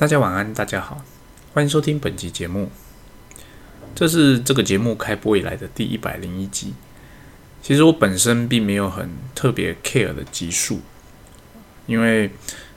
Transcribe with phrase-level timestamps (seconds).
[0.00, 1.04] 大家晚安，大家好，
[1.52, 2.70] 欢迎收听本集节目。
[3.94, 6.72] 这是这个节目开播以来的第一百零一集。
[7.62, 10.80] 其实我本身并没有很特别 care 的集数，
[11.86, 12.30] 因为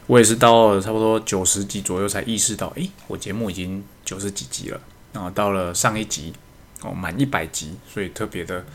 [0.07, 4.81] 我也是到了差不多九十集左右才意识到，诶，我节目已经九十几集了。
[5.13, 6.33] 然后到了上一集
[6.81, 8.65] 哦，满一百集，所以特别的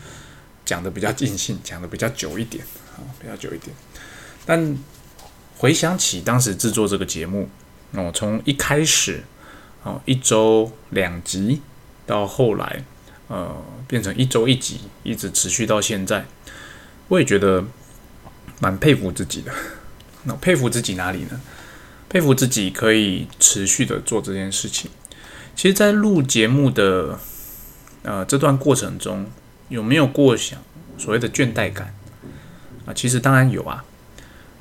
[0.65, 3.75] 讲的比较尽兴， 讲的比较久一点啊，比较久一点。
[4.43, 4.75] 但
[5.57, 7.47] 回想起当时制作这个节目，
[7.93, 9.23] 哦，从一开始
[9.83, 11.61] 哦一周两集，
[12.05, 12.83] 到后来
[13.27, 13.55] 呃
[13.87, 16.25] 变成一周一集，一直持续到现在，
[17.07, 17.63] 我也觉得
[18.59, 19.51] 蛮佩服自己的。
[20.23, 21.41] 那佩服自己哪里呢？
[22.09, 24.91] 佩服自己可以持续的做这件事情。
[25.55, 27.19] 其实，在录节目的
[28.03, 29.25] 呃这段过程中，
[29.69, 30.59] 有没有过想
[30.97, 31.93] 所谓的倦怠感
[32.85, 32.93] 啊？
[32.93, 33.83] 其实当然有啊。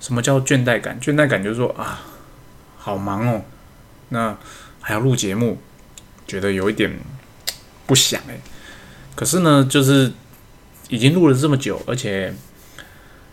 [0.01, 1.01] 什么叫倦怠感？
[1.01, 2.03] 倦怠感就是说啊，
[2.89, 3.43] 好忙哦，
[4.09, 4.35] 那
[4.81, 5.59] 还要录节目，
[6.27, 6.91] 觉得有一点
[7.87, 8.41] 不想诶。
[9.15, 10.11] 可是呢，就是
[10.89, 12.33] 已经录了这么久，而且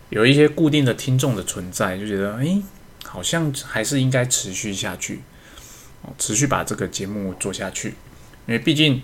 [0.09, 2.61] 有一些固定的听众的存在，就觉得诶，
[3.05, 5.21] 好像还是应该持续下去。
[6.17, 7.95] 持续把这个节目做下去，
[8.45, 9.01] 因为毕竟，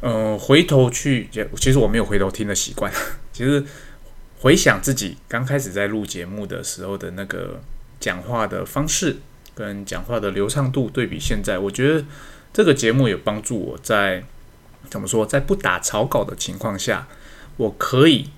[0.00, 2.90] 呃，回头去，其实我没有回头听的习惯。
[3.32, 3.62] 其实
[4.40, 7.60] 回想自己刚开始在录节目的时候的那个
[8.00, 9.18] 讲话的方式
[9.54, 12.04] 跟讲话的流畅度，对比现在，我觉得
[12.52, 14.24] 这个节目有帮助我在
[14.88, 17.06] 怎么说，在不打草稿的情况下，
[17.56, 18.30] 我可以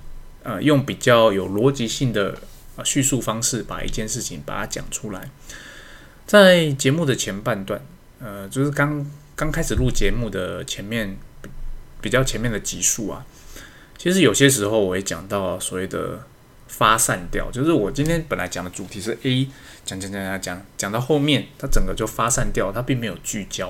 [0.43, 2.37] 呃用比较有逻辑性的
[2.77, 5.31] 呃叙述方式，把一件事情把它讲出来。
[6.27, 7.81] 在节目的前半段，
[8.21, 11.17] 呃，就是刚刚开始录节目的前面
[12.01, 13.25] 比较前面的集数啊，
[13.99, 16.25] 其实有些时候我会讲到所谓的
[16.73, 19.47] 发散掉，就是我今天本来讲的主题是 A，
[19.84, 23.69] 讲讲讲讲讲讲到后面，它整个就发散掉，它并没有聚焦，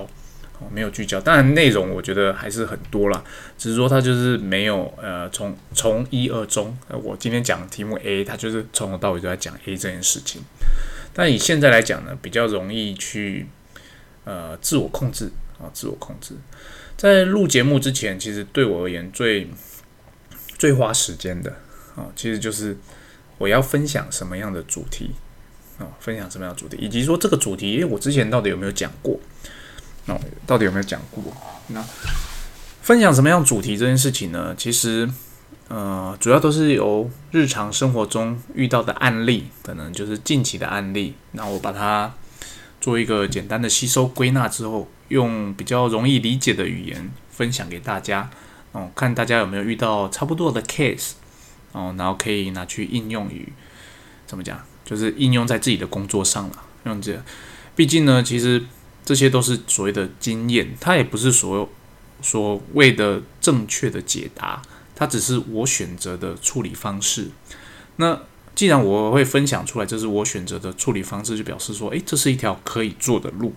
[0.59, 1.19] 哦，没有聚焦。
[1.19, 3.21] 当然内容我觉得还是很多啦，
[3.57, 6.75] 只是说它就是没有呃从从一而终。
[7.03, 10.41] 我今天讲题目 A，它就是从头到尾都在讲 A 这件事情。
[11.13, 13.45] 但以现在来讲呢，比较容易去
[14.23, 15.29] 呃自我控制
[15.59, 16.35] 啊，自我控制。
[16.95, 19.49] 在录节目之前，其实对我而言最
[20.57, 21.53] 最花时间的
[21.95, 22.77] 啊，其实就是
[23.37, 25.11] 我要分享什么样的主题
[25.77, 29.19] 啊，分享什么样的主题，以及说这个主题，我之前到底有没有讲过？
[30.07, 31.23] 哦，到底有没有讲过？
[31.67, 31.83] 那
[32.81, 34.53] 分享什么样主题这件事情呢？
[34.57, 35.09] 其实。
[35.69, 41.15] 呃，主要都是由日常生活中遇到的案例，可能就是近期的案例。
[41.31, 42.13] 那我把它
[42.81, 48.29] 做一个简单的吸收归纳之后，用比较容易理解的语言分享给大家。
[48.73, 51.13] 哦，看大家有没有遇到差不多的 case，
[51.73, 53.51] 哦，然后可以拿去应用于
[54.25, 56.63] 怎么讲，就是应用在自己的工作上了。
[56.85, 57.21] 用这，
[57.75, 58.63] 毕竟呢，其实
[59.03, 61.69] 这些都是所谓的经验，它也不是所
[62.21, 64.61] 所谓的正确的解答。
[64.95, 67.29] 它只是我选择的处理方式。
[67.95, 68.21] 那
[68.53, 73.53] 既然我会分享出来，这是我选择的处理方式，就表示说，诶，这是一条可以做的路，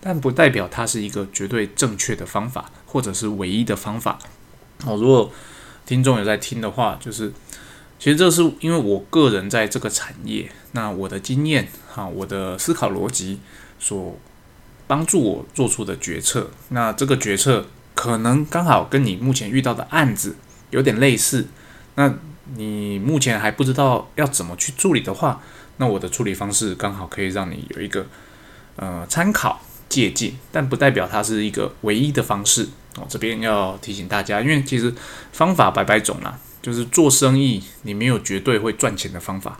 [0.00, 4.18] 但不代表它是一个绝对正确的方法，或者是唯一的方法。
[4.84, 5.30] 哦，如果
[5.86, 7.32] 听众有在听的话，就是
[7.98, 13.40] 其实这是因为我个人在这个产业，那我的经验哈，我的思考逻辑
[13.78, 14.18] 所
[14.86, 16.50] 帮助我做出的决策。
[16.70, 20.36] 那这个决策可能刚好跟你目前遇到的案子。
[20.70, 21.46] 有点类似，
[21.94, 22.12] 那
[22.56, 25.40] 你目前还不知道要怎么去处理的话，
[25.76, 28.04] 那我的处理方式刚好可以让你有一个
[28.74, 33.06] 呃参考借鉴，但不代表它是一个唯一的方式哦。
[33.08, 34.94] 这边要提醒大家，因为其实
[35.32, 39.58] 方法百百种啦，就是做生意你没有绝对会赚钱的方法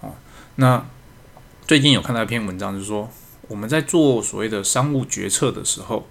[0.00, 0.10] 哦。
[0.56, 0.84] 那
[1.66, 3.10] 最近有看到一篇文章，就是说
[3.48, 6.08] 我们在做所谓的商务决策的时候，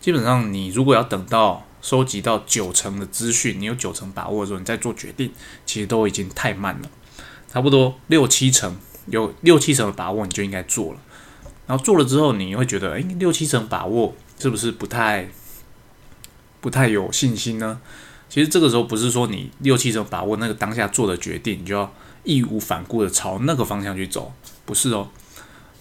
[0.00, 5.32] 基本上你如果要等到收集到九成的资讯，你有九成把握的时候，你再做决定，
[5.64, 6.90] 其实都已经太慢了。
[7.50, 8.76] 差不多六七成，
[9.06, 11.00] 有六七成的把握，你就应该做了。
[11.66, 15.28] 然后做了之后，你会觉得，诶，六七成把握是不是不太
[16.60, 17.80] 不太有信心呢？
[18.28, 21.92] 其实这个时候不是说你六七成把握那个当下做的决定，你就要
[22.24, 24.32] 义无反顾的朝那个方向去走，
[24.64, 25.08] 不是哦。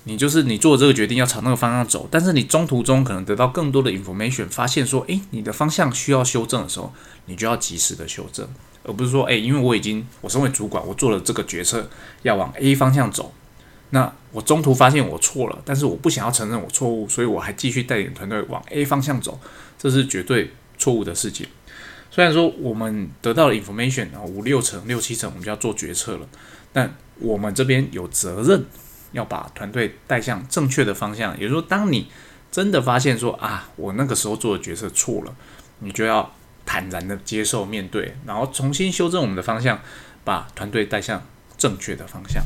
[0.05, 6.93] 你就是你做这个决定要朝那个方向走，但是你中途中可能得到更多的 information，发现说，诶，你的方向需要修正的时候，
[7.25, 8.47] 你就要及时的修正，
[8.83, 11.89] 而不是说，诶，因为我已经我身为主管，我做了这个决策
[12.21, 13.33] 要往 A 方向走，
[13.89, 19.37] 那我中途发现我错了，但是我不想要承认我错误，所以我还继续带领团队往 A 方向走，
[19.77, 21.47] 这是绝对错误的事情。
[22.11, 26.27] 虽然说我们得到了 information 啊五六成六七成，我们就要做决策了，
[26.71, 28.65] 但我们这边有责任。
[29.13, 31.33] 要把团队带向正确的方向。
[31.39, 32.11] 也就是说，当你
[32.51, 35.33] 真的发现说啊，我那个时候做的决策错了，
[35.79, 36.35] 你就要
[36.65, 39.79] 坦然的接受面对，然后重新修正我们的方向，
[40.25, 41.25] 把团队带向
[41.57, 42.43] 正确的方向。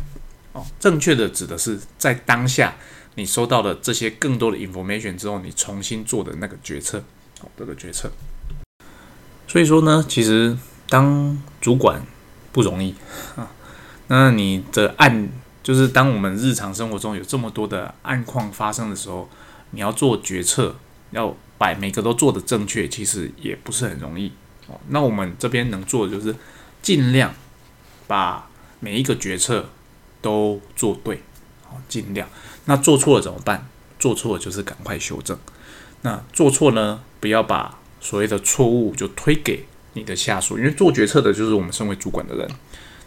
[0.53, 2.75] 哦，正确的指的是在当下
[3.15, 7.03] 你收到了这些更多的 information 之后，你重新做的那个决策。
[7.41, 8.11] 哦，这个决策。
[9.47, 10.57] 所以说呢，其实
[10.87, 12.01] 当主管
[12.51, 12.95] 不容易
[13.35, 13.51] 啊。
[14.07, 15.29] 那你的案
[15.63, 19.29] 就是当我们日常生活中有这么多的案况发生的时候，
[19.71, 20.75] 你要做决策，
[21.11, 24.31] 要把每个都做的正确，其实也不是很容易。
[24.67, 26.35] 哦，那我们这边能做的就是
[26.81, 27.33] 尽量
[28.07, 28.49] 把
[28.79, 29.69] 每一个决策
[30.21, 31.21] 都做对，
[31.69, 32.27] 哦，尽量。
[32.65, 33.67] 那做错了怎么办？
[33.99, 35.37] 做错了就是赶快修正。
[36.01, 39.63] 那做错呢，不要把所谓的错误就推给
[39.93, 42.49] 你的下属，因为做决策的就是我们身为主管的人。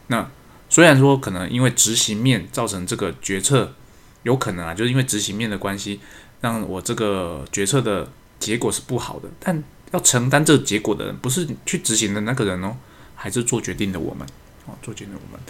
[0.07, 0.31] 那
[0.71, 3.75] 虽然说可能因为执行面造成这个决策
[4.23, 6.01] 有可能啊，就是因为执行面的关系，
[6.41, 9.29] 让我这个决策的结果是不好的。
[9.39, 9.63] 但
[9.93, 12.77] 要承担这个结果的人，不是去执行的那个人哦，
[13.15, 14.27] 还是做决定的我们
[14.67, 15.41] 哦，做决定的我们。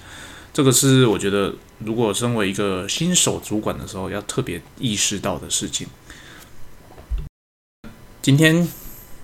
[0.53, 5.87] 这个是我觉得，如果身为一个新手主管的时候，要特别意识到的事情。
[8.25, 8.67] 今天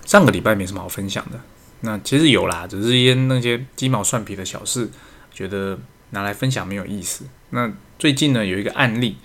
[0.05, 1.41] 上个礼拜没什么好分享的，
[1.79, 4.87] 那其实有啦，只是一些那些鸡毛蒜皮的小事，
[5.33, 5.79] 觉得。
[6.13, 7.23] 拿来分享没有意思。
[7.51, 9.15] 那最近呢，有一个案例，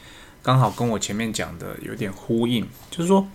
[0.41, 3.27] 刚好跟我前面讲的有点呼应，就是说，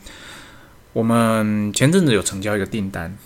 [0.93, 3.17] 我们前阵子有成交一个订单，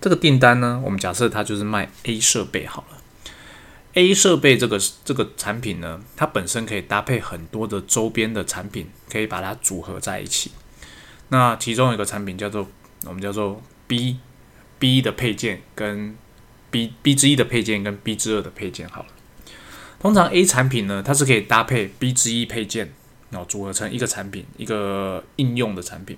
[0.00, 2.96] 这个订单呢，我们假设它就是卖 A 设备好了。
[3.92, 10.52] A 设备这个这个产品呢，它本身可以搭配很多的周边的产品，可以把它组合在一起。
[11.28, 12.66] 那其中有一个产品叫做
[13.04, 14.18] 我们叫做 B
[14.78, 16.16] B 的配件跟
[16.70, 19.08] B B 之一的配件跟 B 之二的配件好了。
[20.00, 22.92] 通常 A 产品呢，它是可以搭配 B 之一配件，
[23.30, 26.16] 然后组合成一个产品，一个应用的产品。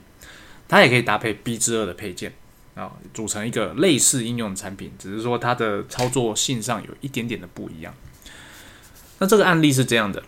[0.68, 2.32] 它也可以搭配 B 之二的配件，
[2.74, 7.92] 啊，组成一个类似应用的产品，只是说它的操作性上有一点点的不一样。
[9.18, 10.22] 那这个案例是这样的，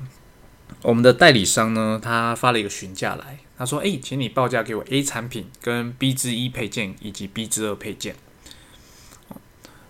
[0.81, 8.17] 我们的代理商呢，他发了一个询价来，他说：“诶，请你报价给我 A 产品跟 B 之一配件以及 B 之二配件。”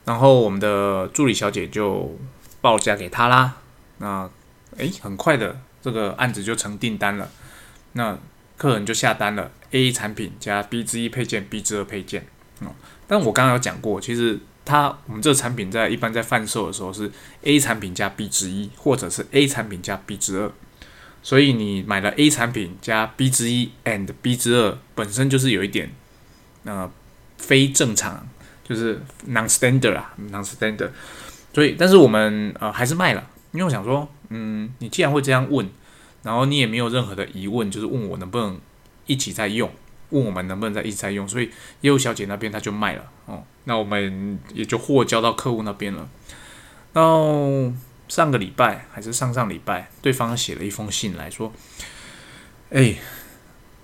[0.05, 2.19] 然后我们的助理小姐就。
[2.63, 3.57] 报价给他啦，
[3.99, 4.31] 那
[4.77, 7.29] 诶，很快的这个案子就成订单了，
[7.95, 8.17] 那
[8.57, 12.25] 客人就下单了 A 产品加 B 之一配件，B 之二配件
[12.61, 12.69] 哦。
[13.09, 17.11] 但我刚刚有讲过，其实它我们这个产品在一般在贩售的时候是
[17.43, 20.53] A 产品加 B 之一，或者是 A 产品加 B 之二，
[21.23, 25.91] 所以你买了 A 产品加 B 之一 and B 之二，本身就是有一点
[26.65, 26.91] 呃
[27.39, 28.27] 非正常，
[28.65, 30.91] 就是 non-standard 啊，non-standard。
[31.55, 35.69] 所以，但是我们呃还是卖了，因为我想说，嗯，你既然会这样问，
[36.23, 38.59] 然后你也没有任何的疑问，就是问我能不能
[39.07, 39.71] 一起再用，
[40.11, 41.51] 问我们能不能再一起再用，所以
[41.83, 46.09] 业务小姐那边她就卖了哦，那我们也就货交到客户那边了。
[46.95, 47.73] 然后
[48.13, 51.51] 上个礼拜还是上上礼拜，对方写了一封信来说，
[52.69, 52.97] 哎，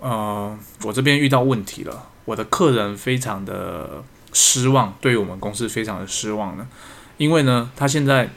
[0.01, 0.55] 呃，
[0.85, 4.05] 我这边遇到问题了，我的客人非常的
[4.35, 6.69] 失望，对我们公司非常的失望呢。
[7.17, 8.29] 因为呢，他现在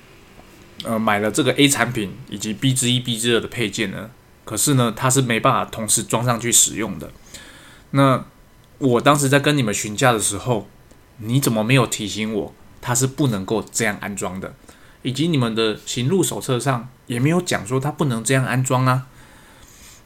[0.85, 4.11] 呃买了这个 A 产品以及 B 之一、B 之二的配件呢，
[4.45, 7.11] 可是呢，他是没办法同时装上去使用的。
[7.89, 8.23] 那
[8.77, 10.69] 我当时在跟你们询价的时候，
[11.17, 14.53] 你怎么没有提醒我，它是不能够这样安装的？
[15.01, 19.07] 以及你们的行路手册上也没有讲说它不能这样安装啊？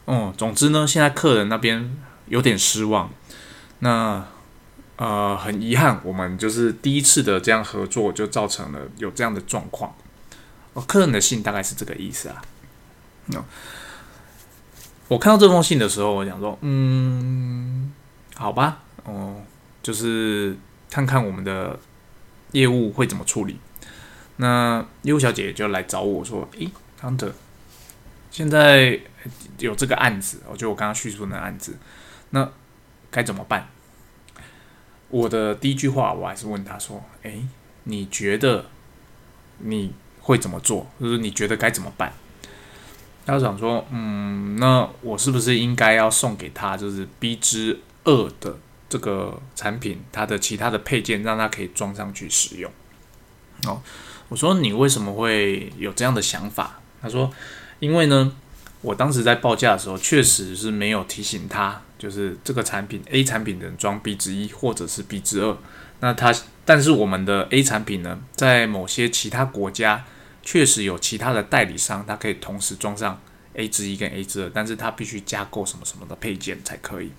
[0.04, 1.96] 哦，总之呢，现在客人那边
[2.28, 3.10] 有点失望。
[3.80, 4.26] 那。
[4.98, 9.94] 呃，很遗憾，我们就是第一次的这样合作，就造成了有这样的状况。
[10.72, 12.40] 哦，客人的信大概是这个意思啊。
[13.26, 13.44] 那
[15.08, 17.92] 我看到这封信的时候，我想说，嗯，
[18.36, 19.42] 好吧，哦，
[19.82, 20.56] 就是
[20.88, 21.78] 看看我们的
[22.52, 23.58] 业务会怎么处理。
[24.36, 27.32] 那业务小姐就来找我说：“诶，康德，
[28.30, 29.00] 现在
[29.58, 31.76] 有这个案子，我就我刚刚叙述那案子，
[32.30, 32.50] 那
[33.10, 33.68] 该怎么办？”
[35.08, 37.46] 我的第一句话，我还是问他说：“诶，
[37.84, 38.66] 你觉得
[39.58, 40.86] 你会怎么做？
[41.00, 42.12] 就是你觉得该怎么办？”
[43.24, 52.70] 他想说：“嗯，那我是不是应该要送给他，就是 B 之二的这个产品，它的其他的配件，让他可以装上去使用？”
[53.66, 53.80] 哦，
[54.28, 57.32] 我说：“你为什么会有这样的想法？”他说
[57.80, 58.32] ：“因为呢。”
[58.82, 65.56] 我当时在报价的时候，确实是没有提醒他，就是这个产品 A 产品能装 B 之一或者是 B 之二。
[65.98, 66.32] 那他，
[66.64, 70.04] 但是我们的 A 产品呢，在某些其他国家
[70.40, 73.20] 确实有其他的代理商，它可以同时装上
[73.54, 77.10] A 之一跟 A 之二，但是它必须加购什么什么的配件才可以。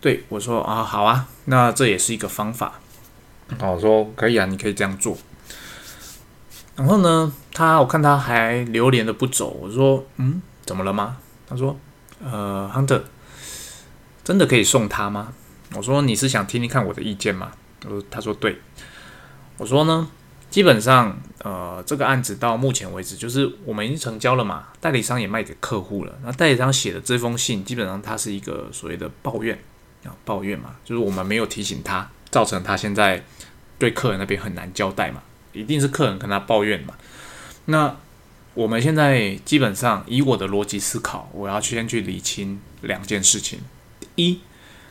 [0.00, 2.78] 对我说啊，好啊，那这也是一个方法。
[3.58, 5.18] 哦，我说可以啊，你可以这样做。
[6.76, 9.48] 然后呢，他我看他还流连的不走。
[9.62, 11.16] 我说，嗯，怎么了吗？
[11.48, 11.76] 他说，
[12.22, 13.02] 呃，Hunter，
[14.22, 15.32] 真的可以送他吗？
[15.74, 17.52] 我说，你是想听听看我的意见吗？
[17.84, 18.60] 我说，他说对。
[19.56, 20.06] 我说呢，
[20.50, 26.12] 基本上，呃，这个案子到目前为止，就是我们已经成交了嘛，代理商也卖给客户了。
[26.22, 29.58] 那代理商写的这封信，基本上它是一个所谓的抱怨
[30.04, 33.24] 啊，抱怨嘛，就是我们没有提醒他，造成他现在
[33.78, 35.22] 对客人那边很难交代嘛。
[35.56, 36.94] 一定是客人跟他抱怨嘛？
[37.64, 37.96] 那
[38.54, 43.60] 我们现在基本上以我的逻辑思考，我要先去理清两件事情：
[44.14, 44.40] 一，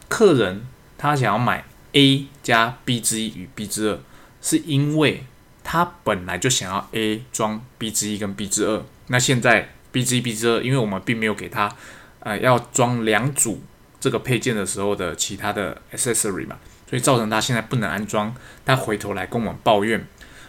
[0.07, 0.65] 客人
[0.97, 3.99] 他想要买 A 加 B 之一与 B 之二，
[4.41, 5.23] 是因为
[5.63, 8.83] 他本来就想要 A 装 B 之一跟 B 之二。
[9.07, 11.73] 那现在 B 之一、B 之二，因为我们并没有给他
[12.19, 13.63] 呃要装两组
[13.99, 16.57] 这个配件的时候的其他的 accessory 嘛，
[16.89, 18.35] 所以造成他现在不能安装。
[18.63, 20.05] 他回头来跟我们抱怨。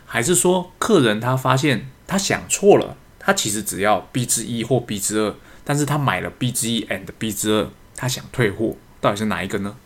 [0.07, 5.35] 还是说，客人他发现他想错了，他其实只要 B 之一或 B 之二，
[5.65, 9.77] 但是他买了 B 之一 and B 之二，他想退货，到底是哪一个呢？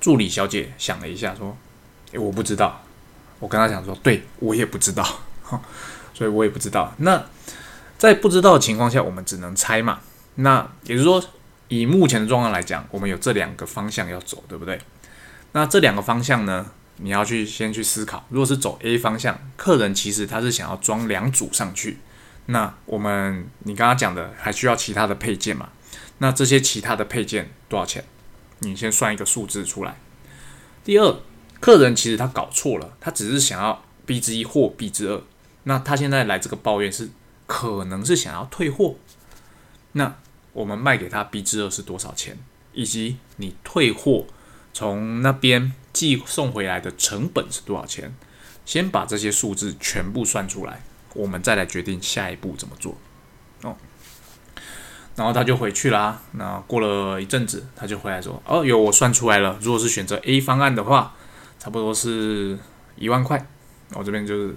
[0.00, 1.56] 助理小姐想了一下，说
[2.12, 2.82] ：“诶，我不知道。”
[3.38, 5.06] 我跟他讲说：“对我也不知道，
[6.14, 7.22] 所以我也不知道。”那
[7.98, 10.00] 在不知道的情况下，我们只能猜嘛。
[10.36, 11.22] 那也就是说，
[11.68, 14.80] 以目前的状况来讲，我们有这两个方向要走，对不对？
[15.52, 16.66] 那这两个方向呢？
[17.02, 21.98] 你要去先去思考，如果是走 A 方向，客人其实他是想要装两组上去，
[22.46, 25.70] 那我们你刚刚讲的还需要其他的配件嘛？
[26.18, 28.04] 那这些其他的配件多少钱？
[28.60, 29.96] 你先算一个数字出来。
[30.84, 31.16] 第二，
[31.60, 35.22] 客人其实他搞错了，他只是想要 B 之一或 B 之二，
[35.64, 37.10] 那他现在来这个抱怨是
[37.46, 38.96] 可能是想要退货，
[39.92, 40.16] 那
[40.52, 42.38] 我们卖给他 B 之二是多少钱？
[42.72, 44.26] 以及你退货
[44.72, 45.72] 从那边。
[45.92, 48.14] 寄送回来的成本是多少钱？
[48.64, 50.84] 先把这些数字全部算出来，
[51.14, 52.96] 我们再来决定下一步怎么做。
[53.64, 53.74] 哦，
[55.16, 56.22] 然后他就回去啦。
[56.30, 59.58] 那过了一阵子，他就回来说：“哦，有我算出来了。
[59.60, 61.12] 如果是选择 A 方案的话，
[61.58, 62.56] 差不多是
[62.94, 63.44] 一万块。
[63.94, 64.56] 我这边就是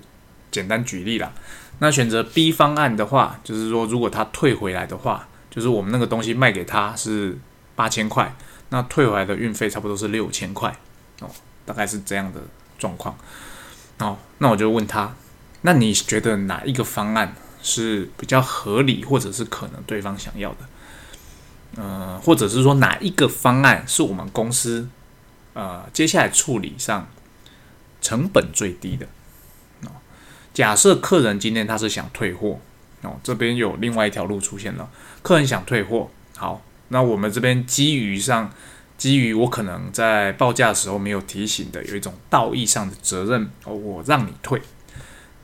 [0.51, 1.33] 简单举例啦。
[1.79, 7.35] 那选择 B 方案的话，就是说如果他退回来的话，就是我们那个东西卖给他是
[7.75, 8.35] 八千块，
[8.73, 10.75] 那退回来的运费差不多是六千块。”
[11.21, 11.29] 哦，
[11.63, 12.41] 大概是这样的
[12.79, 13.15] 状况。
[13.99, 15.13] 哦，那我就问他，
[15.61, 20.57] 那你觉得哪一个方案是比较合理，或者是可能对方想要的？
[21.75, 24.89] 呃，或者是说哪一个方案是我们公司
[25.53, 27.07] 呃接下来处理上
[28.01, 29.05] 成本最低的？
[29.85, 29.91] 哦，
[30.51, 32.59] 假设客人今天他是想退货，
[33.03, 34.89] 哦，这边有另外一条路出现了，
[35.21, 36.61] 客人想退货，好，
[36.93, 38.49] 那我们这边基于上。
[38.95, 44.61] 基于我可能在报价的时候没有提醒的，有一种道义上的责任哦，我让你退。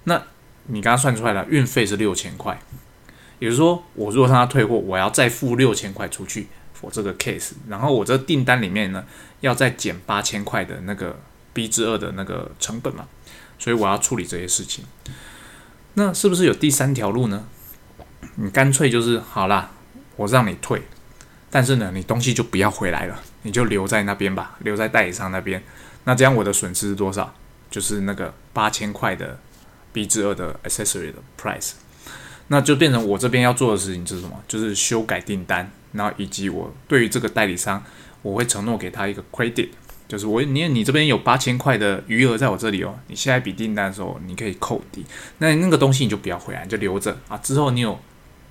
[0.06, 0.22] 那
[0.68, 2.58] 你刚刚算出来了，运费是六千块，
[3.40, 6.48] 也就是说，我如果让他退货，我要再付六千块出去
[6.80, 9.04] 我这个 case，然后我这订单里面呢，
[9.42, 11.20] 要再减八千块的那个
[11.52, 13.08] B 之二的那个成本嘛，
[13.58, 14.86] 所以我要处理这些事情。
[15.96, 17.46] 那是不是有第三条路呢？
[18.36, 19.72] 你干脆就是好啦，
[20.16, 20.84] 我让你退，
[21.52, 23.20] 但是呢，你东西就不要回来了。
[23.44, 25.64] 你就留在那边吧，留在代理商那边。
[26.04, 27.34] 那这样我的损失是多少？
[27.72, 29.40] 就是那个八千块的
[29.94, 31.72] B 之二的 accessory 的 price。
[32.48, 34.44] 那就变成我这边要做的事情是什么？
[34.48, 37.84] 就是修改订单，然后以及我对于这个代理商，
[38.22, 39.70] 我会承诺给他一个 credit，
[40.08, 45.06] 就是我你你这边有八千块的余额在我这里哦，你下一笔订单的时候你可以扣抵。
[45.38, 47.38] 那那个东西你就不要回来，你就留着啊。
[47.38, 47.98] 之后你有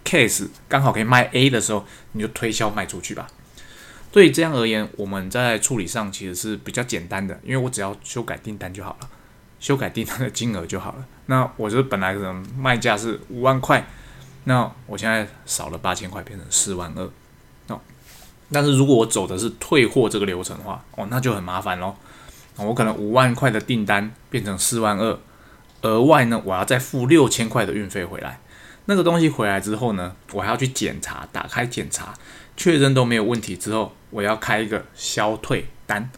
[0.08, 3.28] case 刚好可以卖 A 的时候，你就推销卖出去吧。
[4.10, 9.08] 对这样而言，我们在处理上其实是比较简单的，因为我只要修改订单就好了，
[9.60, 11.06] 修改订单的金额就好了。
[11.26, 13.86] 那我就本来可能卖价是五万块，
[14.44, 17.04] 那我现在少了八千块，变成四万二。
[17.66, 17.78] 哦，
[18.50, 21.94] 但是如果我走的是退货这个流程的话，哦，那就很麻烦喽。
[22.56, 25.18] 我可能五万块的订单变成四万二，
[25.82, 28.40] 额外呢，我要再付六千块的运费回来。
[28.90, 32.14] 那个东西回来之后呢，我还要去检查，打开检查。
[32.57, 36.11] 确认都没有问题之后，我要开一个消退单，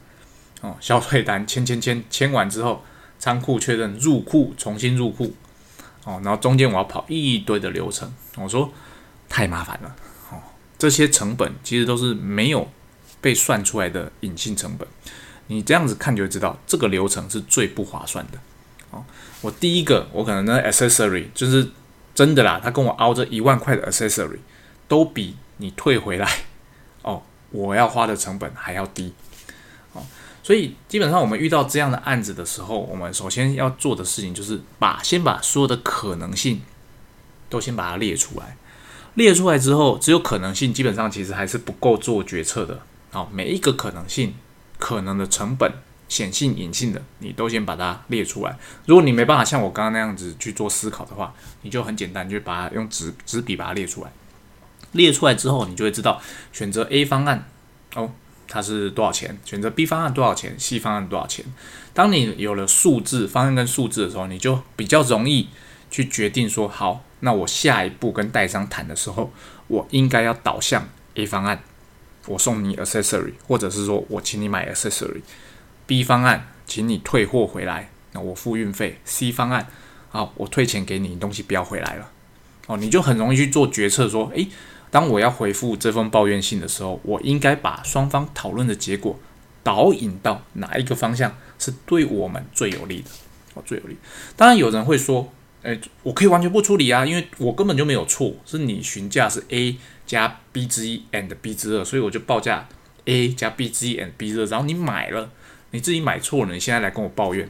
[0.62, 2.82] 哦，消退单签签签签完之后，
[3.18, 5.34] 仓库确认入库，重新入库，
[6.04, 8.72] 哦，然后中间我要跑一堆的流程，我说
[9.28, 9.94] 太麻烦了，
[10.30, 10.38] 哦，
[10.78, 12.70] 这些成本其实都是没有
[13.20, 14.88] 被算出来的隐性成本，
[15.48, 18.38] 你这样子看就知道这个流程是最不划算的，
[18.92, 19.04] 哦，
[19.42, 21.68] 我第一个我可能呢 accessory 就是。
[22.20, 24.40] 真的啦，他跟我凹这一万块的 accessory，
[24.86, 26.30] 都比你退回来
[27.00, 29.14] 哦，我要花的成本还要低
[29.94, 30.02] 哦。
[30.42, 36.60] 所以基本上我们遇到这样的案子的时候，我们首先要做的事情就是把先把所有的可能性
[37.48, 38.58] 都先把它列出来。
[39.14, 42.80] 列出来之后，只有可能性，基本上其实还是不够做决策的。
[43.12, 44.34] 好，每一个可能性、
[44.78, 45.72] 可能的成本、
[46.10, 48.58] 显性、隐性的，你都先把它列出来。
[48.84, 54.10] 如果你没办法像我刚刚那样子去做思考的话，你就很简单，就把它用纸纸笔把它列出来。
[54.92, 56.20] 列出来之后，你就会知道
[56.52, 57.48] 选择 A 方案
[57.94, 58.10] 哦，
[58.48, 61.44] 它是多少钱；选择 B 方案多少钱；C 方案多少钱。
[61.94, 65.48] 当你有了数字方案跟数字的时候，你就比较容易
[65.92, 67.04] 去决定说好。
[67.20, 69.32] 那我下一步跟代商谈的时候，
[69.68, 71.62] 我应该要导向 A 方案，
[72.26, 75.20] 我送你 accessory，或者是说我请你买 accessory。
[75.90, 79.00] B 方案，请你退货回来，那我付运费。
[79.04, 79.66] C 方案，
[80.08, 82.08] 好，我退钱给你，东西不要回来了。
[82.68, 84.46] 哦，你就很容易去做决策，说，诶，
[84.92, 89.18] 当我要回复这封抱怨信的时候，我应该把双方讨论的结果
[89.64, 93.10] 导引到哪一个方向是对我们最有利的？
[93.54, 93.96] 哦，最有利。
[94.36, 95.32] 当然有人会说。
[95.62, 102.66] 哎，我可以完全不处理啊，因为我根本就没有错，是你询价是 A 加 B 之一 and B 之二，所以我就报价
[103.04, 105.30] A 加 B 之一 and B 之二，然后你买了，
[105.70, 107.48] 你自己买错了，你现在来跟我抱怨，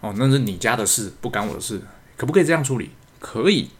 [0.00, 1.80] 哦，那是你家的事，不干我的事，
[2.16, 2.90] 可不可以这样处理？
[3.18, 3.70] 可以，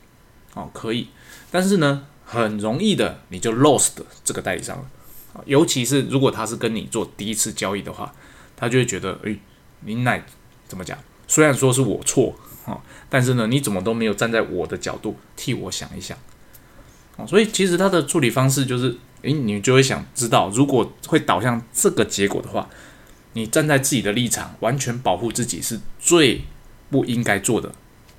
[0.54, 1.08] 哦，可以，
[1.50, 3.92] 但是呢，很容易的你就 lost
[4.24, 4.84] 这个代理商了，
[5.46, 8.14] 尤其是如果他是跟你做第一次交易的话，
[8.56, 9.36] 他就会觉得，哎，
[9.80, 10.24] 你乃
[10.66, 10.98] 怎么讲？
[11.26, 12.34] 虽然说是我错。
[12.66, 16.16] 哦，但是呢，你怎么都没有站在我的角度替我想一想，
[17.18, 22.66] 哦，所以其实他的处理方式就是，诶，你就会想知道，如果会导向这个结果的话，
[23.34, 26.42] 你站在自己的立场，完全保护自己是最
[26.90, 27.72] 不应该做的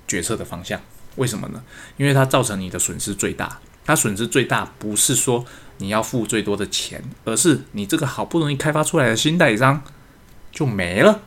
[0.06, 0.80] 决策的方向。
[1.16, 1.62] 为什么呢？
[1.96, 3.58] 因为它造成你的损失最大。
[3.84, 5.44] 它损失最大不是说
[5.78, 9.82] 你要付最多的钱，而是你这个好不容易开发出来的新代理商
[10.50, 11.20] 就没了。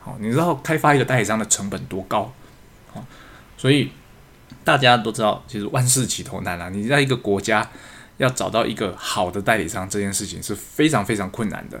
[0.00, 2.32] 好，你知道开发一个代理商的成本多高？
[2.92, 3.06] 好
[3.56, 3.90] 所以
[4.64, 6.68] 大家都知道，其实万事起头难啊！
[6.68, 7.70] 你在一个国家
[8.16, 11.80] 要找到一个好的代理商，这件事情是非常非常困难的。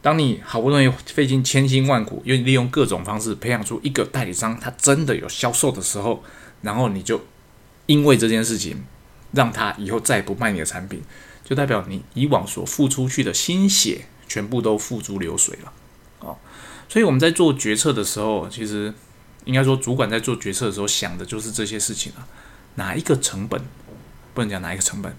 [0.00, 6.22] 当你好不容易费尽千辛万苦，又利用各种方式培养出一个代理商，他真的有销售的时候，
[6.62, 7.20] 然后你就
[7.86, 8.84] 因为这件事情
[9.32, 11.02] 让他以后再也不卖你的产品，
[11.44, 15.72] 就代表你以往所付出去的心血全部都付诸流水了。
[16.20, 16.38] 哦，
[16.88, 18.92] 所以我们在做决策的时候，其实。
[19.44, 22.28] 应该说，主管在做决策的时候想的就是这些事情啊。
[22.74, 23.58] 哪一个成本
[24.34, 25.16] 不能讲哪一个成本，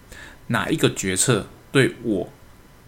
[0.48, 2.30] 哪一个决策对我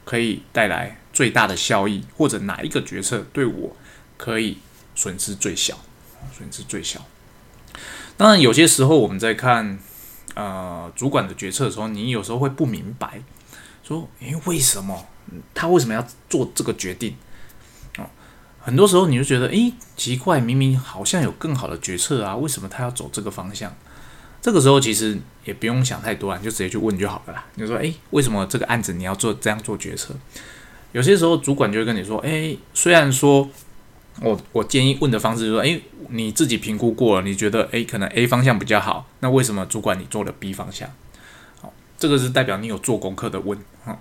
[0.06, 3.76] 可以带来最大的效益，或者哪一个决策对我
[4.18, 4.58] 可以
[4.96, 5.78] 损失最小，
[6.38, 7.06] 损失最小。
[8.18, 9.80] 当然，有些时候我们在看
[10.36, 13.22] 呃主管的决策的时候，你有时候会不明白，
[13.84, 15.06] 说诶，为什么
[15.54, 17.16] 他为什么要做这个决定？
[18.64, 23.76] 很多时候你就觉得，诶，奇怪，明明好像有更好的决策啊，为什么他要走这个方向？
[24.40, 27.46] 这个时候其实也不用想太多啊，就直接去问就好了啦。
[27.56, 30.16] 你说，诶，为什么这个案子你要做这样做决策？
[30.92, 33.50] 有些时候主管就会跟你说，诶，虽然说
[34.22, 40.90] 我我建议问的方式就是说，诶，你自己评估过了，你觉得，诶，可能 A 方向比较好，那为什么主管你做了 B 方向？
[41.62, 44.00] 好，这个是代表你有做功课的问，哈，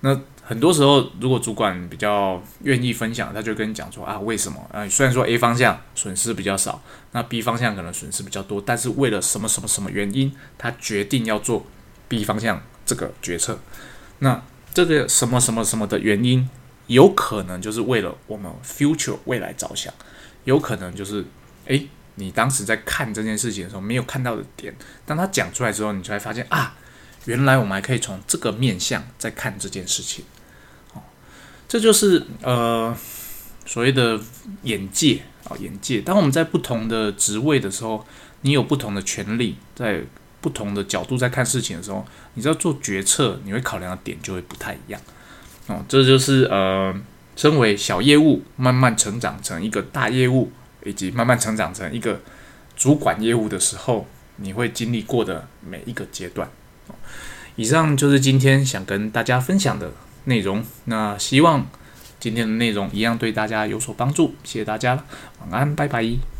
[0.00, 0.20] 那。
[0.44, 4.60] 很多时候，如果主管比较愿意分享，他就跟你讲说啊，为什么？
[4.72, 11.64] 啊，虽然说 A 方向损失比较少，那 B 方向可能损失比较多，但是为了什么什么什么原因，他决定要做
[12.08, 13.60] B 方向这个决策。
[14.18, 14.42] 那
[14.74, 16.48] 这个什么什么什么的原因，
[16.86, 19.92] 有可能就是为了我们 future 未来着想，
[20.44, 21.24] 有可能就是
[21.66, 26.76] 诶，你当时在看这件事情的时候没有看到的点，当他讲出来之后，你才发现啊。
[27.26, 30.24] 原来我们还可以从这个面向在看这件事情，
[30.92, 31.00] 哦，
[31.68, 32.92] 这就是呃
[33.64, 34.20] 所谓的
[34.64, 36.00] 眼界啊，眼界。
[36.00, 38.04] 当我们在不同的职位的时候，
[38.40, 40.02] 你有不同的权利，在
[40.42, 45.00] 不同的角度在看事情的时候，你知道做决策，你会考量的点就会不太一样。
[45.68, 46.94] 哦，这就是呃，
[47.36, 50.50] 身为小业务慢慢成长成一个大业务，
[50.84, 52.20] 以及慢慢成长成一个
[52.76, 56.50] 主管业务的时候，你会经历过的每一个阶段。
[57.54, 59.92] 以上就是今天想跟大家分享的
[60.24, 60.64] 内容。
[60.86, 61.66] 那希望
[62.18, 64.34] 今天的内容一样对大家有所帮助。
[64.42, 65.04] 谢谢大家，
[65.40, 66.31] 晚安，拜拜。